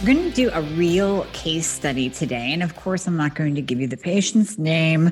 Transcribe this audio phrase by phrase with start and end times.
[0.00, 2.52] We're going to do a real case study today.
[2.52, 5.10] And of course, I'm not going to give you the patient's name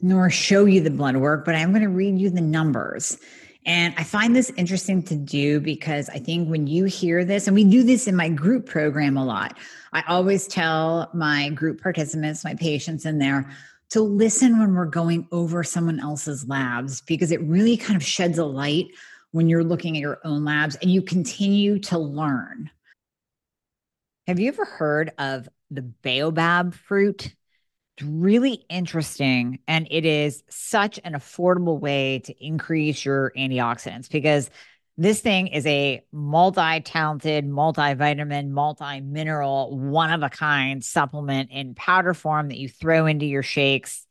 [0.00, 3.18] nor show you the blood work, but I'm going to read you the numbers.
[3.66, 7.56] And I find this interesting to do because I think when you hear this, and
[7.56, 9.58] we do this in my group program a lot,
[9.92, 13.50] I always tell my group participants, my patients in there,
[13.90, 18.38] to listen when we're going over someone else's labs because it really kind of sheds
[18.38, 18.86] a light
[19.32, 22.70] when you're looking at your own labs and you continue to learn.
[24.26, 27.34] Have you ever heard of the baobab fruit?
[27.96, 29.58] It's really interesting.
[29.68, 34.48] And it is such an affordable way to increase your antioxidants because
[34.96, 41.74] this thing is a multi talented, multivitamin, multi mineral, one of a kind supplement in
[41.74, 44.06] powder form that you throw into your shakes.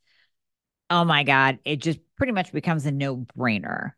[0.90, 3.92] Oh my God, it just pretty much becomes a no brainer.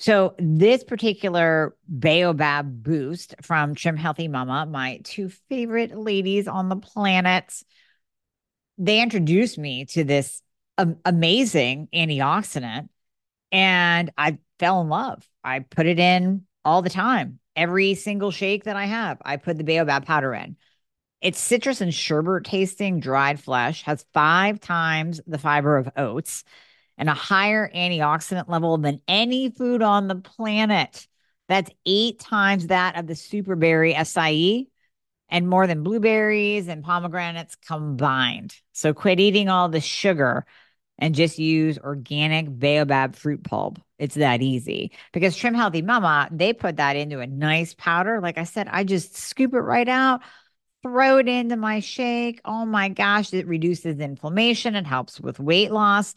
[0.00, 6.76] So this particular Baobab boost from Trim Healthy Mama, my two favorite ladies on the
[6.76, 7.52] planet,
[8.78, 10.40] they introduced me to this
[11.04, 12.88] amazing antioxidant
[13.52, 15.28] and I fell in love.
[15.44, 17.38] I put it in all the time.
[17.54, 20.56] Every single shake that I have, I put the Baobab powder in.
[21.20, 26.42] It's citrus and sherbet tasting dried flesh, has five times the fiber of oats
[27.00, 31.08] and a higher antioxidant level than any food on the planet.
[31.48, 34.66] That's eight times that of the superberry acai
[35.30, 38.54] and more than blueberries and pomegranates combined.
[38.72, 40.44] So quit eating all the sugar
[40.98, 43.78] and just use organic baobab fruit pulp.
[43.98, 48.20] It's that easy because Trim Healthy Mama, they put that into a nice powder.
[48.20, 50.20] Like I said, I just scoop it right out,
[50.82, 52.42] throw it into my shake.
[52.44, 54.74] Oh my gosh, it reduces inflammation.
[54.76, 56.14] It helps with weight loss.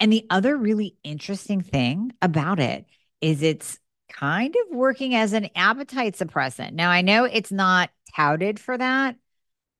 [0.00, 2.86] And the other really interesting thing about it
[3.20, 3.78] is it's
[4.08, 6.72] kind of working as an appetite suppressant.
[6.72, 9.16] Now, I know it's not touted for that,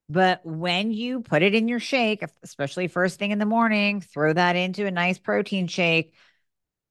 [0.09, 4.33] but when you put it in your shake, especially first thing in the morning, throw
[4.33, 6.15] that into a nice protein shake,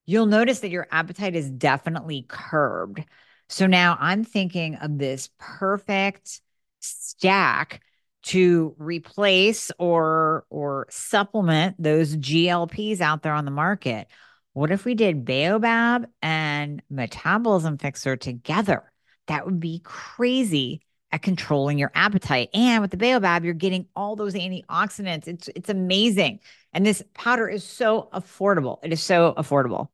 [0.06, 3.04] you'll notice that your appetite is definitely curbed.
[3.48, 6.40] So now I'm thinking of this perfect
[6.80, 7.82] stack
[8.28, 14.06] to replace or or supplement those GLPs out there on the market.
[14.52, 18.92] What if we did Baobab and Metabolism Fixer together?
[19.28, 22.50] That would be crazy at controlling your appetite.
[22.52, 25.26] And with the Baobab, you're getting all those antioxidants.
[25.26, 26.40] It's it's amazing.
[26.74, 28.76] And this powder is so affordable.
[28.82, 29.88] It is so affordable.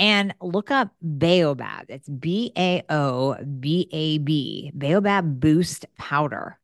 [0.00, 1.84] and look up Baobab.
[1.90, 6.58] It's B A O B A B, Baobab Boost Powder.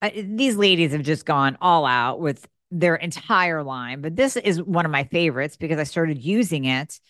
[0.00, 4.62] Uh, these ladies have just gone all out with their entire line, but this is
[4.62, 7.00] one of my favorites because I started using it.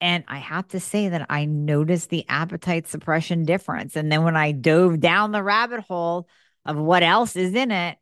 [0.00, 3.94] And I have to say that I noticed the appetite suppression difference.
[3.94, 6.28] And then when I dove down the rabbit hole
[6.66, 7.96] of what else is in it,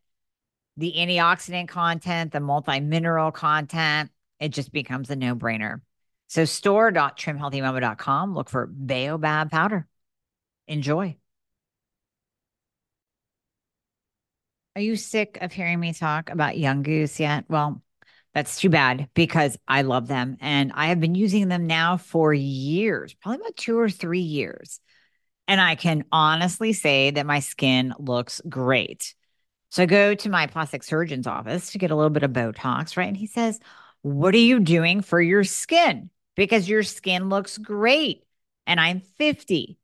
[0.78, 4.10] the antioxidant content, the multi mineral content,
[4.40, 5.82] it just becomes a no brainer.
[6.32, 8.34] So store.trimhealthymama.com.
[8.34, 9.86] Look for Baobab powder.
[10.66, 11.18] Enjoy.
[14.74, 17.44] Are you sick of hearing me talk about Young Goose yet?
[17.50, 17.82] Well,
[18.32, 22.32] that's too bad because I love them and I have been using them now for
[22.32, 24.80] years, probably about two or three years.
[25.46, 29.14] And I can honestly say that my skin looks great.
[29.68, 32.96] So I go to my plastic surgeon's office to get a little bit of Botox,
[32.96, 33.08] right?
[33.08, 33.60] And he says,
[34.00, 36.08] What are you doing for your skin?
[36.34, 38.24] Because your skin looks great
[38.66, 39.78] and I'm 50.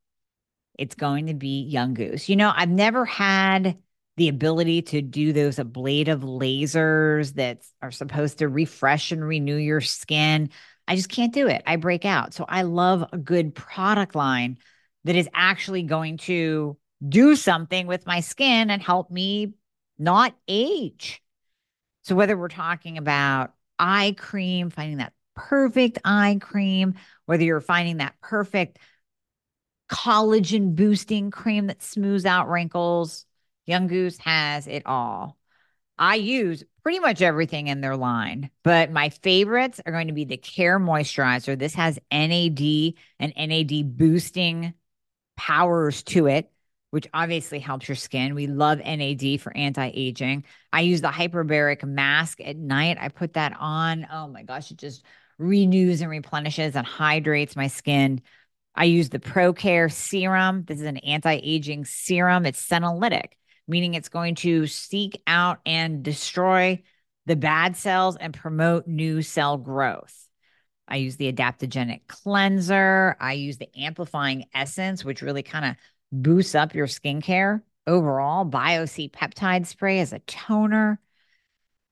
[0.79, 2.29] It's going to be Young Goose.
[2.29, 3.79] You know, I've never had
[4.17, 9.81] the ability to do those ablative lasers that are supposed to refresh and renew your
[9.81, 10.51] skin.
[10.89, 11.63] I just can't do it.
[11.67, 12.35] I break out.
[12.35, 14.59] So I love a good product line
[15.05, 19.53] that is actually going to do something with my skin and help me
[19.99, 21.23] not age.
[22.03, 26.95] So whether we're talking about eye cream, finding that perfect eye cream,
[27.27, 28.79] whether you're finding that perfect
[29.89, 33.25] collagen boosting cream that smooths out wrinkles,
[33.67, 35.39] Young Goose has it all.
[35.99, 40.25] I use pretty much everything in their line, but my favorites are going to be
[40.25, 41.59] the Care Moisturizer.
[41.59, 44.75] This has NAD and NAD boosting
[45.37, 46.51] powers to it,
[46.91, 48.35] which obviously helps your skin.
[48.35, 50.45] We love NAD for anti aging.
[50.73, 52.99] I use the hyperbaric mask at night.
[53.01, 54.07] I put that on.
[54.11, 55.05] Oh my gosh, it just
[55.39, 58.21] renews and replenishes and hydrates my skin.
[58.75, 60.65] I use the ProCare serum.
[60.65, 62.47] This is an anti aging serum.
[62.47, 63.33] It's senolytic,
[63.67, 66.83] meaning it's going to seek out and destroy
[67.27, 70.29] the bad cells and promote new cell growth.
[70.89, 73.17] I use the adaptogenic cleanser.
[73.21, 75.77] I use the amplifying essence, which really kind of
[76.11, 78.47] boosts up your skincare overall.
[78.47, 80.99] BioC peptide spray as a toner.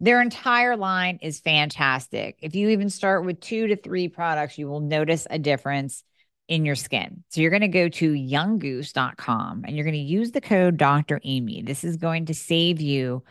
[0.01, 2.39] Their entire line is fantastic.
[2.43, 6.03] If you even start with two to three products, you will notice a difference
[6.49, 7.25] in your skin.
[7.31, 11.21] So you're going to go to younggoose.com and you're going to use the code Dr.
[11.25, 11.63] Amy.
[11.63, 13.25] This is going to save you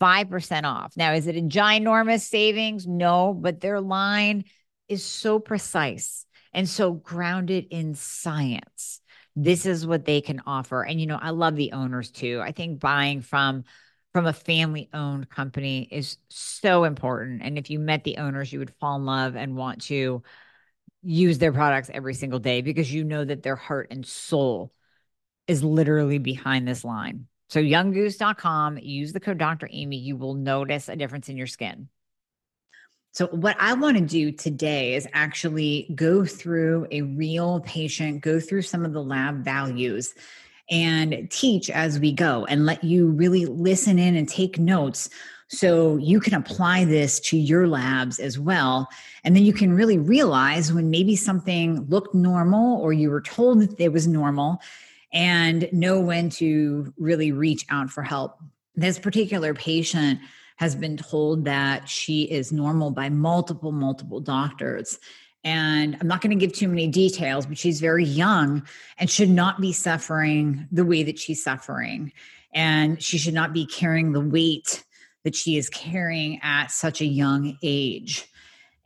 [0.00, 0.96] 5% off.
[0.96, 2.86] Now, is it a ginormous savings?
[2.86, 4.44] No, but their line
[4.88, 9.00] is so precise and so grounded in science.
[9.36, 10.82] This is what they can offer.
[10.82, 12.40] And you know, I love the owners too.
[12.42, 13.64] I think buying from
[14.14, 17.42] from a family owned company is so important.
[17.42, 20.22] And if you met the owners, you would fall in love and want to
[21.02, 24.72] use their products every single day because you know that their heart and soul
[25.48, 27.26] is literally behind this line.
[27.48, 29.68] So younggoose.com, use the code Dr.
[29.70, 31.88] Amy, you will notice a difference in your skin.
[33.10, 38.40] So, what I want to do today is actually go through a real patient, go
[38.40, 40.14] through some of the lab values
[40.70, 45.10] and teach as we go and let you really listen in and take notes
[45.48, 48.88] so you can apply this to your labs as well.
[49.24, 53.60] And then you can really realize when maybe something looked normal or you were told
[53.60, 54.60] that it was normal
[55.12, 58.38] and know when to really reach out for help.
[58.74, 60.18] This particular patient
[60.56, 64.98] has been told that she is normal by multiple, multiple doctors.
[65.44, 68.66] And I'm not going to give too many details, but she's very young
[68.98, 72.12] and should not be suffering the way that she's suffering.
[72.54, 74.84] And she should not be carrying the weight
[75.24, 78.26] that she is carrying at such a young age.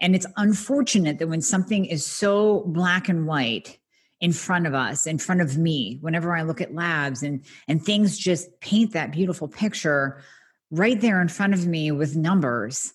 [0.01, 3.79] And it's unfortunate that when something is so black and white
[4.21, 7.85] in front of us, in front of me, whenever I look at labs and, and
[7.85, 10.23] things just paint that beautiful picture,
[10.71, 12.93] right there in front of me with numbers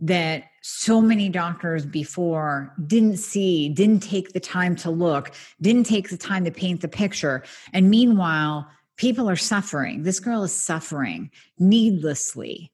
[0.00, 6.10] that so many doctors before didn't see, didn't take the time to look, didn't take
[6.10, 7.42] the time to paint the picture.
[7.72, 10.02] And meanwhile, people are suffering.
[10.02, 12.72] This girl is suffering needlessly.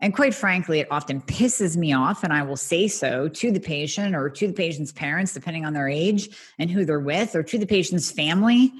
[0.00, 3.60] And quite frankly, it often pisses me off, and I will say so to the
[3.60, 6.28] patient or to the patient's parents, depending on their age
[6.58, 8.72] and who they're with, or to the patient's family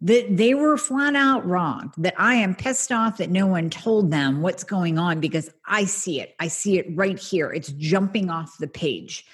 [0.00, 4.10] that they were flat out wrong, that I am pissed off that no one told
[4.10, 6.36] them what's going on because I see it.
[6.38, 7.52] I see it right here.
[7.52, 9.26] It's jumping off the page.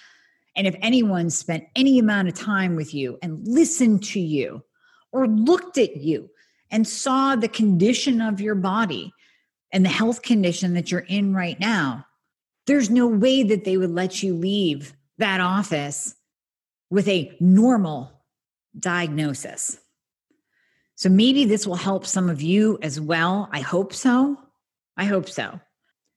[0.56, 4.62] And if anyone spent any amount of time with you and listened to you
[5.12, 6.30] or looked at you
[6.70, 9.12] and saw the condition of your body
[9.72, 12.06] and the health condition that you're in right now,
[12.66, 16.14] there's no way that they would let you leave that office
[16.88, 18.10] with a normal
[18.78, 19.78] diagnosis.
[21.04, 23.50] So maybe this will help some of you as well.
[23.52, 24.38] I hope so.
[24.96, 25.60] I hope so.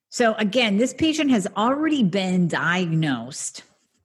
[0.07, 3.63] So, again, this patient has already been diagnosed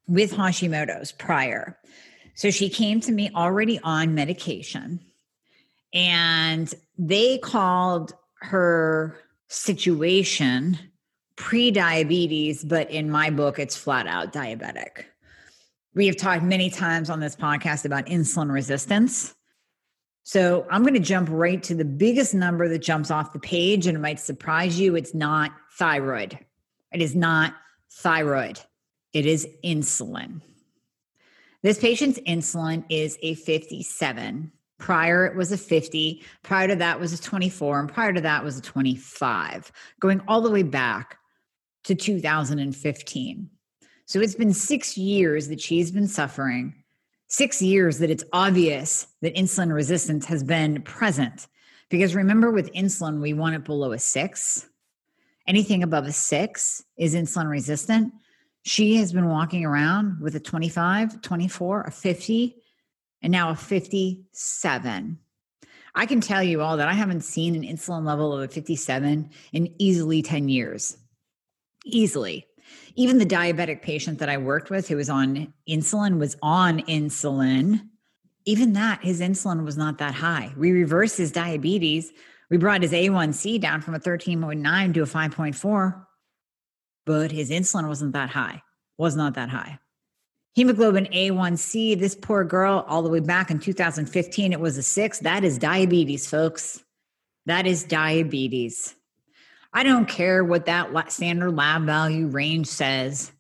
[0.09, 1.79] with Hashimoto's prior.
[2.35, 4.99] So, she came to me already on medication,
[5.95, 10.77] and they called her situation
[11.37, 15.05] pre diabetes, but in my book, it's flat out diabetic.
[15.95, 19.33] We have talked many times on this podcast about insulin resistance.
[20.25, 23.87] So I'm going to jump right to the biggest number that jumps off the page,
[23.87, 24.95] and it might surprise you.
[24.95, 26.39] It's not thyroid.
[26.93, 27.55] It is not
[27.91, 28.61] thyroid.
[29.13, 30.41] It is insulin.
[31.63, 34.53] This patient's insulin is a 57.
[34.79, 36.23] Prior, it was a 50.
[36.43, 37.81] Prior to that was a 24.
[37.81, 41.19] And prior to that was a 25, going all the way back
[41.85, 43.51] to 2015.
[44.07, 46.82] So it's been six years that she's been suffering
[47.33, 51.47] six years that it's obvious that insulin resistance has been present.
[51.89, 54.69] Because remember, with insulin, we want it below a six.
[55.49, 58.13] Anything above a six is insulin resistant.
[58.65, 62.57] She has been walking around with a 25, 24, a 50,
[63.23, 65.19] and now a 57.
[65.95, 69.31] I can tell you all that I haven't seen an insulin level of a 57
[69.55, 70.99] in easily 10 years.
[71.87, 72.47] Easily
[72.95, 77.89] even the diabetic patient that I worked with who was on insulin was on insulin.
[78.45, 80.53] Even that, his insulin was not that high.
[80.57, 82.13] We reversed his diabetes.
[82.51, 86.07] We brought his A1C down from a 13.9 to a 5.4,
[87.07, 88.63] but his insulin wasn't that high,
[88.99, 89.79] was not that high.
[90.55, 95.21] Hemoglobin A1C, this poor girl, all the way back in 2015, it was a six.
[95.21, 96.85] That is diabetes, folks.
[97.47, 98.95] That is diabetes.
[99.73, 103.33] I don't care what that standard lab value range says.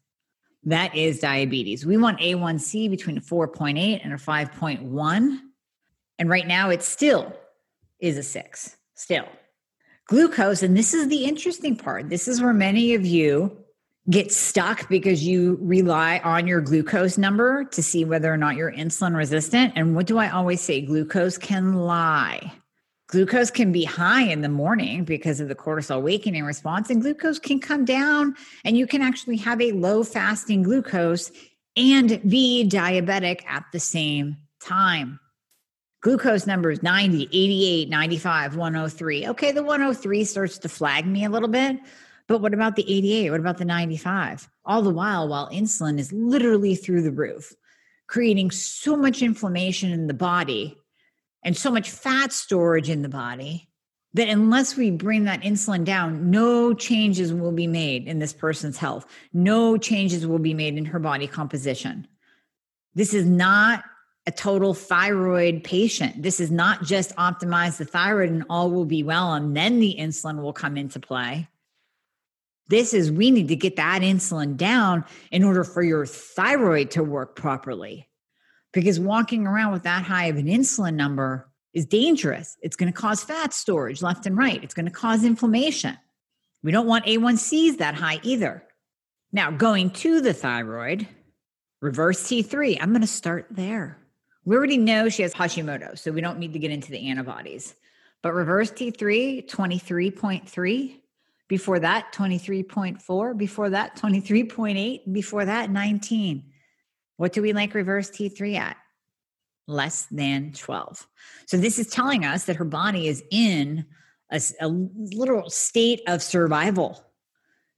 [0.64, 1.84] That is diabetes.
[1.84, 5.38] We want A1C between a 4.8 and a 5.1.
[6.18, 7.36] And right now it still
[7.98, 9.26] is a six, still.
[10.06, 12.08] Glucose, and this is the interesting part.
[12.08, 13.56] This is where many of you
[14.10, 18.72] get stuck because you rely on your glucose number to see whether or not you're
[18.72, 19.72] insulin resistant.
[19.76, 20.80] And what do I always say?
[20.80, 22.52] Glucose can lie.
[23.12, 27.38] Glucose can be high in the morning because of the cortisol awakening response, and glucose
[27.38, 31.30] can come down, and you can actually have a low fasting glucose
[31.76, 35.20] and be diabetic at the same time.
[36.00, 39.28] Glucose numbers 90, 88, 95, 103.
[39.28, 41.76] Okay, the 103 starts to flag me a little bit,
[42.28, 43.30] but what about the 88?
[43.30, 44.48] What about the 95?
[44.64, 47.52] All the while, while insulin is literally through the roof,
[48.06, 50.78] creating so much inflammation in the body
[51.42, 53.68] and so much fat storage in the body
[54.14, 58.76] that unless we bring that insulin down, no changes will be made in this person's
[58.76, 59.06] health.
[59.32, 62.06] No changes will be made in her body composition.
[62.94, 63.84] This is not
[64.26, 66.22] a total thyroid patient.
[66.22, 69.96] This is not just optimize the thyroid and all will be well, and then the
[69.98, 71.48] insulin will come into play.
[72.68, 77.02] This is we need to get that insulin down in order for your thyroid to
[77.02, 78.08] work properly
[78.72, 82.56] because walking around with that high of an insulin number is dangerous.
[82.62, 84.62] It's going to cause fat storage left and right.
[84.62, 85.96] It's going to cause inflammation.
[86.62, 88.64] We don't want A1Cs that high either.
[89.32, 91.08] Now, going to the thyroid,
[91.80, 93.98] reverse T3, I'm going to start there.
[94.44, 97.74] We already know she has Hashimoto, so we don't need to get into the antibodies.
[98.22, 100.96] But reverse T3, 23.3.
[101.48, 103.36] Before that, 23.4.
[103.36, 105.12] Before that, 23.8.
[105.12, 106.51] Before that, 19.
[107.22, 108.76] What do we like reverse T3 at?
[109.68, 111.06] Less than 12.
[111.46, 113.86] So this is telling us that her body is in
[114.32, 117.00] a, a literal state of survival.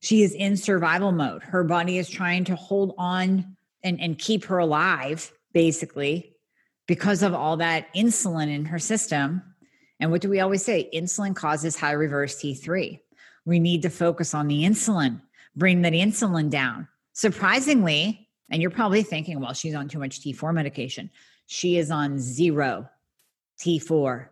[0.01, 1.43] She is in survival mode.
[1.43, 6.37] Her body is trying to hold on and, and keep her alive, basically,
[6.87, 9.43] because of all that insulin in her system.
[10.01, 10.89] And what do we always say?
[10.95, 12.99] Insulin causes high reverse T3.
[13.45, 15.21] We need to focus on the insulin,
[15.55, 16.89] bring that insulin down.
[17.13, 21.11] Surprisingly, and you're probably thinking, well, she's on too much T4 medication.
[21.47, 22.89] She is on zero
[23.61, 24.29] T4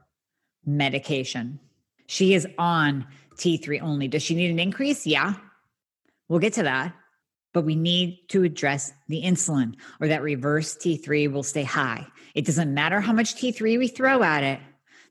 [0.65, 1.61] medication.
[2.07, 4.09] She is on T3 only.
[4.09, 5.07] Does she need an increase?
[5.07, 5.35] Yeah.
[6.29, 6.95] We'll get to that.
[7.53, 12.07] But we need to address the insulin or that reverse T3 will stay high.
[12.35, 14.61] It doesn't matter how much T3 we throw at it,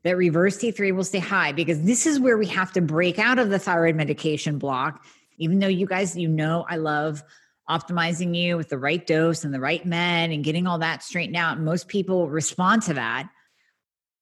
[0.03, 3.37] that reverse T3 will stay high because this is where we have to break out
[3.37, 5.05] of the thyroid medication block.
[5.37, 7.23] Even though you guys, you know, I love
[7.71, 11.37] optimizing you with the right dose and the right med and getting all that straightened
[11.37, 11.59] out.
[11.59, 13.29] Most people respond to that.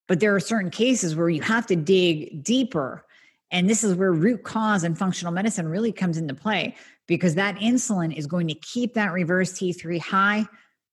[0.07, 3.05] But there are certain cases where you have to dig deeper.
[3.51, 6.75] And this is where root cause and functional medicine really comes into play
[7.07, 10.47] because that insulin is going to keep that reverse T3 high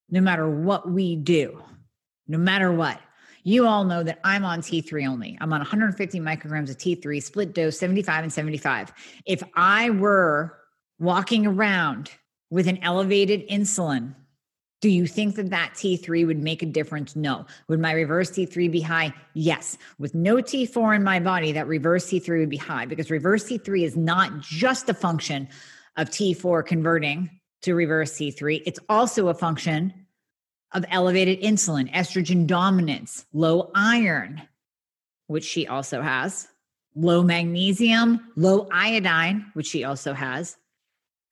[0.08, 1.62] no matter what we do,
[2.28, 3.00] no matter what.
[3.42, 5.38] You all know that I'm on T3 only.
[5.40, 8.92] I'm on 150 micrograms of T3, split dose, 75 and 75.
[9.25, 10.58] If I were
[10.98, 12.10] walking around
[12.50, 14.14] with an elevated insulin,
[14.80, 17.16] do you think that that T3 would make a difference?
[17.16, 17.46] No.
[17.68, 19.12] Would my reverse T3 be high?
[19.34, 19.78] Yes.
[19.98, 23.84] With no T4 in my body, that reverse T3 would be high because reverse T3
[23.84, 25.48] is not just a function
[25.96, 27.30] of T4 converting
[27.62, 29.92] to reverse T3, it's also a function
[30.72, 34.42] of elevated insulin, estrogen dominance, low iron,
[35.26, 36.48] which she also has,
[36.94, 40.56] low magnesium, low iodine, which she also has,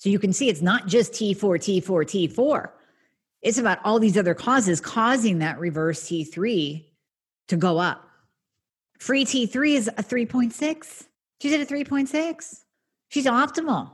[0.04, 2.68] so you can see it's not just T4, T4, T4.
[3.40, 6.84] It's about all these other causes causing that reverse T3
[7.48, 8.06] to go up.
[8.98, 11.06] Free T3 is a 3.6.
[11.40, 12.60] She's at a 3.6.
[13.08, 13.92] She's optimal.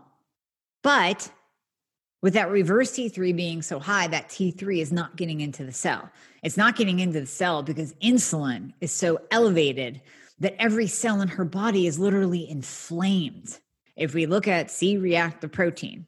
[0.83, 1.31] But
[2.23, 6.11] with that reverse T3 being so high, that T3 is not getting into the cell.
[6.43, 10.01] It's not getting into the cell because insulin is so elevated
[10.41, 13.61] that every cell in her body is literally inflamed.
[13.97, 16.07] If we look at C reactive protein,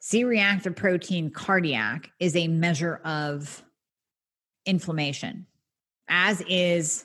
[0.00, 3.62] C reactive protein cardiac is a measure of
[4.64, 5.46] inflammation,
[6.08, 7.04] as is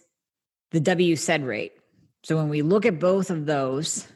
[0.71, 1.73] the W sed rate.
[2.23, 4.07] So when we look at both of those,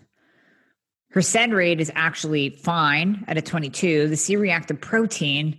[1.12, 4.08] her sed rate is actually fine at a 22.
[4.08, 5.58] The C reactive protein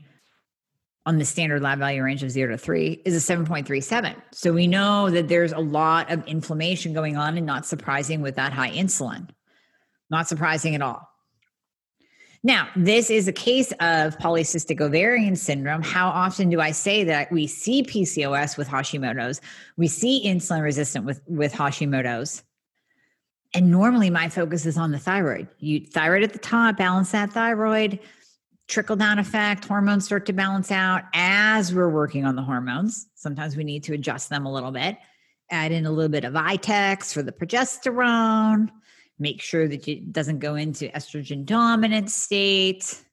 [1.06, 4.14] on the standard lab value range of zero to three is a 7.37.
[4.32, 8.36] So we know that there's a lot of inflammation going on and not surprising with
[8.36, 9.28] that high insulin.
[10.10, 11.10] Not surprising at all.
[12.42, 15.82] Now, this is a case of polycystic ovarian syndrome.
[15.82, 19.42] How often do I say that we see PCOS with Hashimoto's?
[19.76, 22.42] We see insulin resistant with, with Hashimoto's.
[23.52, 25.48] And normally my focus is on the thyroid.
[25.58, 27.98] You thyroid at the top, balance that thyroid,
[28.68, 33.08] trickle down effect, hormones start to balance out as we're working on the hormones.
[33.16, 34.96] Sometimes we need to adjust them a little bit.
[35.50, 38.70] Add in a little bit of Vitex for the progesterone
[39.20, 43.04] make sure that it doesn't go into estrogen dominant state.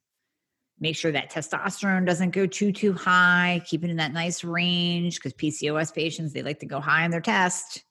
[0.80, 5.16] Make sure that testosterone doesn't go too too high keep it in that nice range
[5.16, 7.84] because pcos patients they like to go high on their test.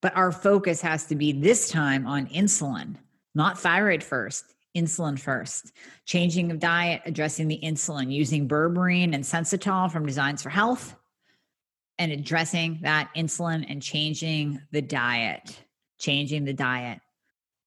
[0.00, 2.96] But our focus has to be this time on insulin
[3.34, 5.72] not thyroid first insulin first.
[6.06, 10.96] Changing of diet addressing the insulin using berberine and sensitol from designs for health
[11.98, 15.61] and addressing that insulin and changing the diet
[16.02, 17.00] changing the diet.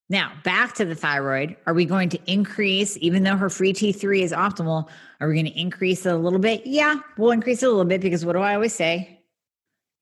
[0.07, 1.55] Now, back to the thyroid.
[1.65, 4.87] Are we going to increase, even though her free T3 is optimal,
[5.19, 6.61] are we going to increase it a little bit?
[6.67, 9.23] Yeah, we'll increase it a little bit because what do I always say?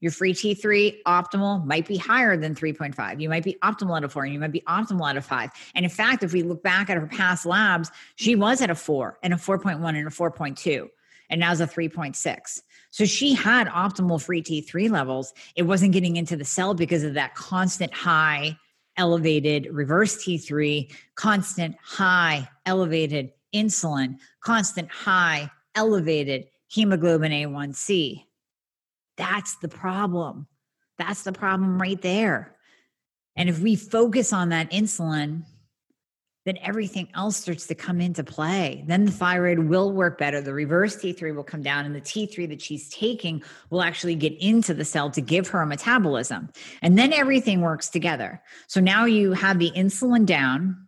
[0.01, 3.21] Your free T3 optimal might be higher than 3.5.
[3.21, 5.49] You might be optimal at a four, and you might be optimal at a five.
[5.75, 8.75] And in fact, if we look back at her past labs, she was at a
[8.75, 10.89] four and a 4.1 and a 4.2,
[11.29, 12.61] and now now's a 3.6.
[12.93, 15.33] So she had optimal free T3 levels.
[15.55, 18.55] It wasn't getting into the cell because of that constant high
[18.97, 28.25] elevated reverse T3, constant high elevated insulin, constant high elevated hemoglobin A1C.
[29.17, 30.45] That's the problem.
[30.99, 32.55] That's the problem right there.
[33.35, 35.45] And if we focus on that insulin,
[36.45, 38.83] then everything else starts to come into play.
[38.85, 40.41] Then the thyroid will work better.
[40.41, 44.33] The reverse T3 will come down, and the T3 that she's taking will actually get
[44.41, 46.49] into the cell to give her a metabolism.
[46.81, 48.41] And then everything works together.
[48.67, 50.87] So now you have the insulin down,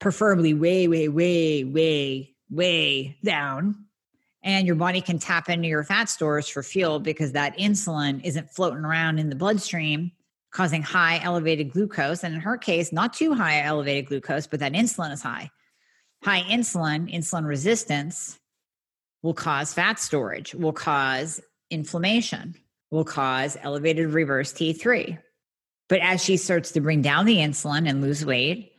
[0.00, 3.86] preferably way, way, way, way, way down.
[4.42, 8.50] And your body can tap into your fat stores for fuel because that insulin isn't
[8.50, 10.10] floating around in the bloodstream
[10.52, 12.22] causing high elevated glucose.
[12.22, 15.50] And in her case, not too high elevated glucose, but that insulin is high.
[16.22, 18.38] High insulin, insulin resistance
[19.22, 22.54] will cause fat storage, will cause inflammation,
[22.90, 25.18] will cause elevated reverse T3.
[25.88, 28.72] But as she starts to bring down the insulin and lose weight,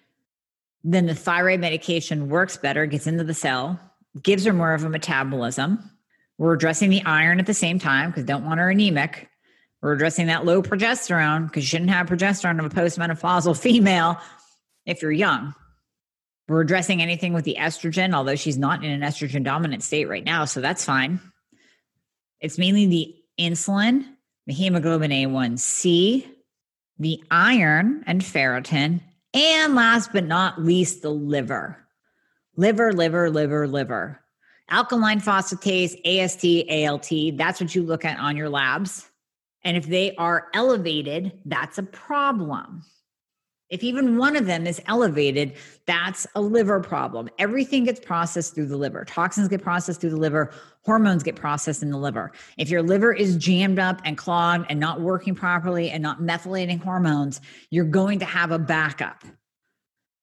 [0.84, 3.80] then the thyroid medication works better, gets into the cell,
[4.22, 5.80] gives her more of a metabolism.
[6.38, 9.30] We're addressing the iron at the same time because don't want her anemic.
[9.84, 14.18] We're addressing that low progesterone because you shouldn't have progesterone of a postmenopausal female
[14.86, 15.54] if you're young.
[16.48, 20.24] We're addressing anything with the estrogen, although she's not in an estrogen dominant state right
[20.24, 21.20] now, so that's fine.
[22.40, 24.06] It's mainly the insulin,
[24.48, 26.28] the hemoglobin A1C,
[27.00, 29.02] the iron and ferritin,
[29.34, 31.78] and last but not least, the liver.
[32.56, 34.22] Liver, liver, liver, liver.
[34.70, 39.10] Alkaline phosphatase, AST, ALT, that's what you look at on your labs.
[39.64, 42.84] And if they are elevated, that's a problem.
[43.70, 45.54] If even one of them is elevated,
[45.88, 47.28] that's a liver problem.
[47.40, 49.04] Everything gets processed through the liver.
[49.04, 50.52] Toxins get processed through the liver.
[50.84, 52.34] Hormones get processed in the liver.
[52.58, 56.84] If your liver is jammed up and clogged and not working properly and not methylating
[56.84, 59.24] hormones, you're going to have a backup.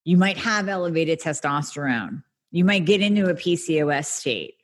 [0.04, 2.22] You might have elevated testosterone.
[2.52, 4.59] You might get into a PCOS state.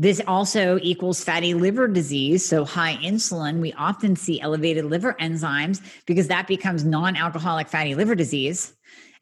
[0.00, 2.48] This also equals fatty liver disease.
[2.48, 7.96] So, high insulin, we often see elevated liver enzymes because that becomes non alcoholic fatty
[7.96, 8.72] liver disease.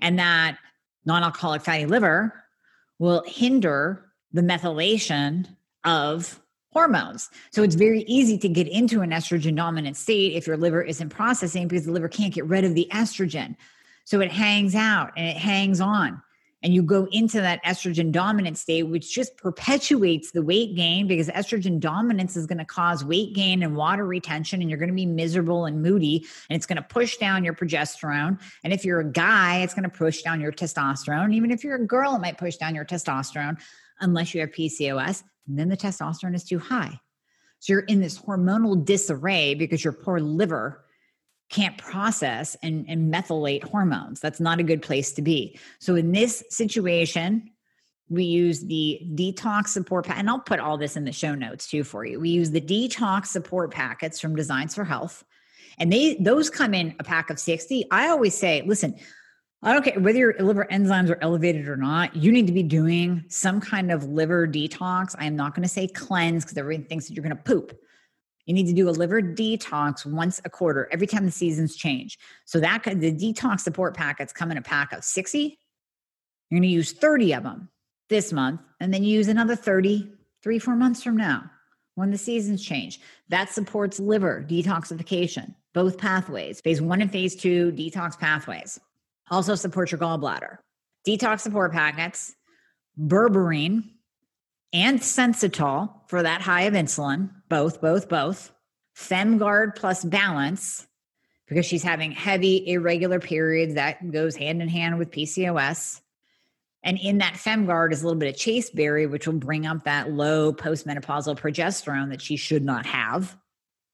[0.01, 0.59] And that
[1.07, 2.45] non alcoholic fatty liver
[2.99, 5.49] will hinder the methylation
[5.85, 6.39] of
[6.73, 7.31] hormones.
[7.53, 11.09] So, it's very easy to get into an estrogen dominant state if your liver isn't
[11.09, 13.57] processing because the liver can't get rid of the estrogen.
[14.05, 16.21] So, it hangs out and it hangs on
[16.67, 21.29] and you go into that estrogen dominant state, which just perpetuates the weight gain because
[21.29, 24.95] estrogen dominance is going to cause weight gain and water retention, and you're going to
[24.95, 28.41] be miserable and moody, and it's going to push down your progesterone.
[28.65, 31.33] And if you're a guy, it's going to push down your testosterone.
[31.33, 33.61] Even if you're a girl, it might push down your testosterone
[34.01, 35.23] unless you have PCOS.
[35.47, 36.99] And then the testosterone is too high.
[37.61, 40.85] So you're in this hormonal disarray because your poor liver
[41.49, 44.21] can't process and, and methylate hormones.
[44.21, 45.59] That's not a good place to be.
[45.79, 47.51] So in this situation,
[48.09, 51.69] we use the detox support pack, and I'll put all this in the show notes
[51.69, 52.21] too for you.
[52.21, 55.25] We use the detox support packets from Designs for Health,
[55.79, 57.87] and they those come in a pack of 60.
[57.91, 58.97] I always say, listen,
[59.63, 62.63] I don't care whether your liver enzymes are elevated or not, you need to be
[62.63, 65.17] doing some kind of liver detox.
[65.19, 67.77] I am not going to say cleanse because everyone thinks that you're going to poop.
[68.47, 72.19] You need to do a liver detox once a quarter, every time the seasons change.
[72.45, 75.59] So that the detox support packets come in a pack of 60
[76.51, 77.69] You're going to use 30 of them
[78.09, 80.13] this month, and then use another 30
[80.47, 81.51] three, four months from now
[81.97, 83.01] when the seasons change.
[83.31, 88.79] That supports liver detoxification, both pathways, phase one and phase two detox pathways.
[89.29, 90.59] Also supports your gallbladder.
[91.05, 92.37] Detox support packets,
[92.97, 93.91] berberine,
[94.77, 98.53] and Sensitol for that high of insulin, both, both, both.
[98.95, 100.87] FemGuard plus balance
[101.49, 106.03] because she's having heavy, irregular periods that goes hand in hand with PCOS.
[106.83, 110.13] And in that FemGuard is a little bit of chasteberry, which will bring up that
[110.13, 113.35] low postmenopausal progesterone that she should not have.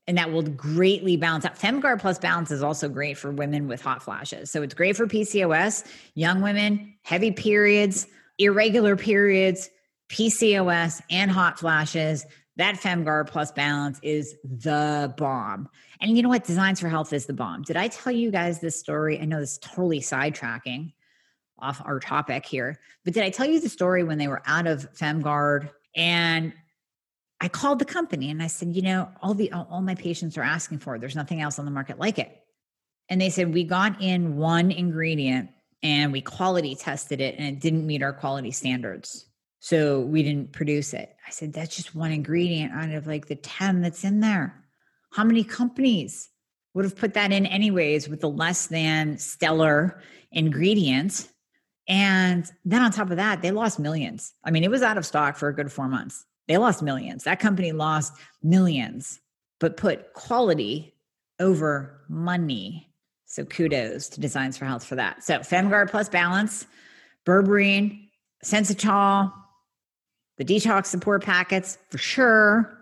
[0.09, 1.57] And that will greatly balance out.
[1.57, 4.51] FemGuard plus balance is also great for women with hot flashes.
[4.51, 9.71] So it's great for PCOS, young women, heavy periods, irregular periods,
[10.13, 12.25] PCOS, and hot flashes.
[12.57, 15.69] That FemGuard plus balance is the bomb.
[16.01, 16.45] And you know what?
[16.45, 17.63] Designs for Health is the bomb.
[17.63, 19.19] Did I tell you guys this story?
[19.19, 20.93] I know this is totally sidetracking
[21.59, 22.79] off our topic here.
[23.05, 26.53] But did I tell you the story when they were out of FemGuard and
[27.41, 30.43] I called the company and I said, you know, all the all my patients are
[30.43, 31.01] asking for it.
[31.01, 32.41] There's nothing else on the market like it.
[33.09, 35.51] And they said we got in one ingredient
[35.83, 39.27] and we quality tested it and it didn't meet our quality standards.
[39.65, 41.15] So we didn't produce it.
[41.25, 44.65] I said, that's just one ingredient out of like the 10 that's in there.
[45.13, 46.31] How many companies
[46.75, 51.29] would have put that in anyways with the less than stellar ingredients
[51.89, 54.33] and then on top of that, they lost millions.
[54.45, 56.25] I mean, it was out of stock for a good four months.
[56.49, 57.25] They lost millions.
[57.25, 59.21] That company lost millions,
[59.61, 60.95] but put quality
[61.39, 62.93] over money.
[63.27, 65.23] So kudos to Designs for Health for that.
[65.25, 66.67] So FemGuard plus balance,
[67.25, 68.09] berberine,
[68.45, 69.33] Sensitol,
[70.43, 72.79] the detox support packets for sure.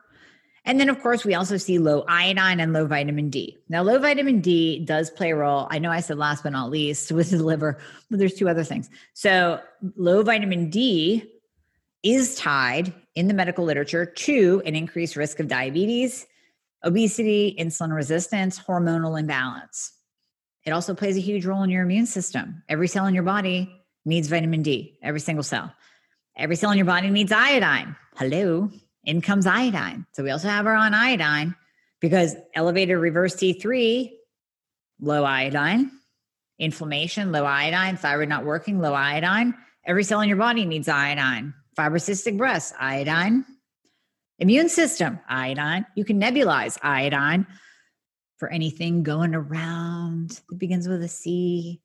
[0.65, 3.57] And then, of course, we also see low iodine and low vitamin D.
[3.69, 5.67] Now, low vitamin D does play a role.
[5.71, 7.79] I know I said last but not least with the liver,
[8.11, 8.91] but there's two other things.
[9.15, 9.61] So,
[9.97, 11.25] low vitamin D
[12.03, 16.27] is tied in the medical literature to an increased risk of diabetes,
[16.85, 19.93] obesity, insulin resistance, hormonal imbalance.
[20.65, 22.63] It also plays a huge role in your immune system.
[22.69, 25.75] Every cell in your body needs vitamin D, every single cell.
[26.41, 27.95] Every cell in your body needs iodine.
[28.17, 28.71] Hello
[29.05, 30.07] in comes iodine.
[30.13, 31.55] So we also have our on iodine
[32.01, 34.11] because elevated reverse T3,
[35.03, 35.91] low iodine,
[36.59, 39.55] inflammation, low iodine, thyroid not working, low iodine.
[39.85, 41.53] Every cell in your body needs iodine.
[41.79, 43.45] Fibrocystic breast, iodine.
[44.39, 45.85] Immune system, iodine.
[45.95, 47.47] You can nebulize iodine
[48.39, 51.83] for anything going around that begins with a C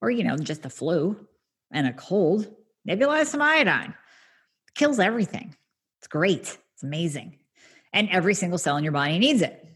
[0.00, 1.26] or, you know, just a flu
[1.72, 2.46] and a cold.
[2.88, 3.94] Nebulize some iodine.
[4.74, 5.54] Kills everything.
[5.98, 6.58] It's great.
[6.74, 7.38] It's amazing.
[7.92, 9.66] And every single cell in your body needs it.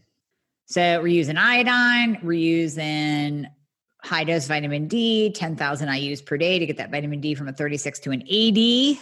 [0.67, 3.45] So we're using iodine, we're using
[4.03, 7.53] high dose vitamin D, 10,000 IUs per day to get that vitamin D from a
[7.53, 8.99] 36 to an 80.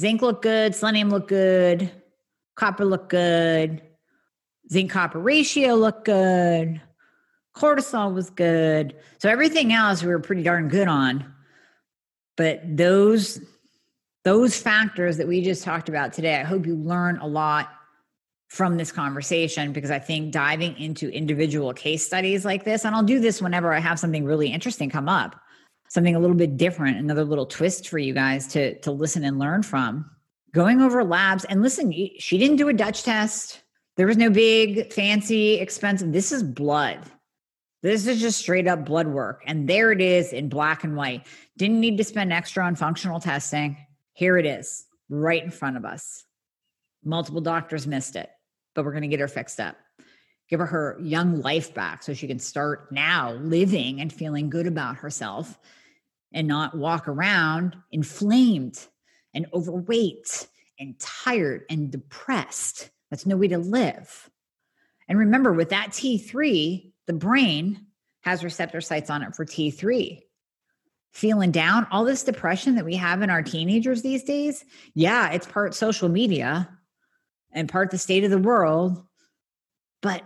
[0.00, 1.90] Zinc look good, selenium look good,
[2.56, 3.80] copper look good,
[4.72, 6.80] zinc copper ratio look good,
[7.54, 8.96] cortisol was good.
[9.18, 11.32] So everything else we were pretty darn good on.
[12.40, 13.38] But those
[14.24, 17.68] those factors that we just talked about today, I hope you learn a lot
[18.48, 23.02] from this conversation because I think diving into individual case studies like this, and I'll
[23.02, 25.38] do this whenever I have something really interesting come up,
[25.90, 29.38] something a little bit different, another little twist for you guys to, to listen and
[29.38, 30.10] learn from.
[30.54, 33.62] Going over labs and listen, she didn't do a Dutch test.
[33.98, 36.10] There was no big, fancy, expensive.
[36.14, 37.00] This is blood.
[37.82, 39.42] This is just straight up blood work.
[39.46, 41.26] And there it is in black and white.
[41.56, 43.76] Didn't need to spend extra on functional testing
[44.20, 46.24] here it is right in front of us.
[47.02, 48.28] Multiple doctors missed it,
[48.74, 49.76] but we're going to get her fixed up.
[50.50, 54.66] Give her her young life back so she can start now living and feeling good
[54.66, 55.58] about herself
[56.34, 58.86] and not walk around inflamed
[59.32, 62.90] and overweight and tired and depressed.
[63.10, 64.28] That's no way to live.
[65.08, 67.86] And remember, with that T3, the brain
[68.20, 70.20] has receptor sites on it for T3
[71.10, 75.44] feeling down, all this depression that we have in our teenagers these days, yeah, it's
[75.44, 76.68] part social media
[77.50, 79.02] and part the state of the world.
[80.02, 80.22] But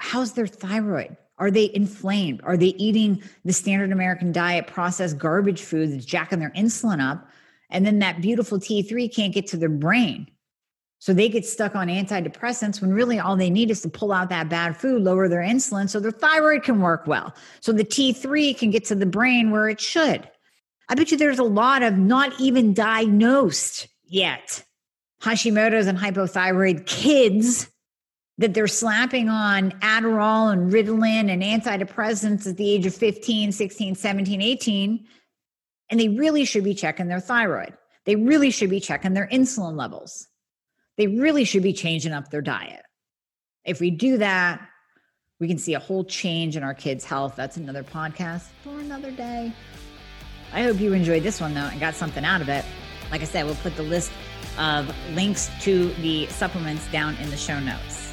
[0.00, 1.16] how's their thyroid?
[1.38, 2.40] Are they inflamed?
[2.42, 7.28] Are they eating the standard American diet, processed garbage food that's jacking their insulin up?
[7.70, 10.28] And then that beautiful T3 can't get to their brain.
[11.00, 14.28] So they get stuck on antidepressants when really all they need is to pull out
[14.28, 17.34] that bad food, lower their insulin so their thyroid can work well.
[17.60, 20.30] So the T3 can get to the brain where it should.
[20.90, 24.62] I bet you there's a lot of not even diagnosed yet
[25.22, 27.70] Hashimoto's and hypothyroid kids
[28.38, 33.94] that they're slapping on Adderall and Ritalin and antidepressants at the age of 15, 16,
[33.94, 35.06] 17, 18
[35.90, 37.74] And they really should be checking their thyroid.
[38.06, 40.26] They really should be checking their insulin levels.
[41.00, 42.82] They really should be changing up their diet.
[43.64, 44.60] If we do that,
[45.38, 47.36] we can see a whole change in our kids' health.
[47.36, 49.50] That's another podcast for another day.
[50.52, 52.66] I hope you enjoyed this one though and got something out of it.
[53.10, 54.12] Like I said, we'll put the list
[54.58, 58.09] of links to the supplements down in the show notes.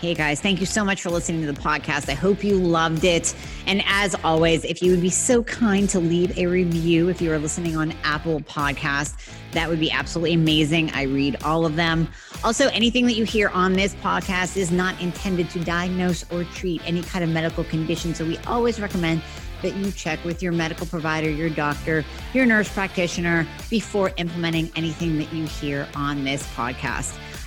[0.00, 2.10] Hey guys, thank you so much for listening to the podcast.
[2.10, 3.34] I hope you loved it.
[3.66, 7.32] And as always, if you would be so kind to leave a review if you
[7.32, 9.14] are listening on Apple Podcast,
[9.52, 10.90] that would be absolutely amazing.
[10.90, 12.08] I read all of them.
[12.42, 16.82] Also, anything that you hear on this podcast is not intended to diagnose or treat
[16.86, 18.14] any kind of medical condition.
[18.14, 19.22] So we always recommend
[19.62, 22.04] that you check with your medical provider, your doctor,
[22.34, 27.16] your nurse practitioner before implementing anything that you hear on this podcast.